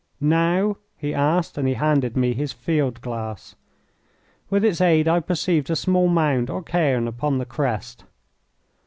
[0.19, 3.53] "Now?" he asked, and he handed me his field glass.
[4.49, 8.05] With its aid I perceived a small mound or cairn upon the crest.